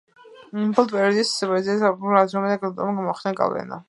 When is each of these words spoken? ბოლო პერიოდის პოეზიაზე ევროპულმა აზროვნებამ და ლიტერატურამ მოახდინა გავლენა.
ბოლო 0.77 0.85
პერიოდის 0.93 1.33
პოეზიაზე 1.51 1.85
ევროპულმა 1.89 2.23
აზროვნებამ 2.23 2.55
და 2.57 2.71
ლიტერატურამ 2.71 2.99
მოახდინა 3.09 3.39
გავლენა. 3.43 3.79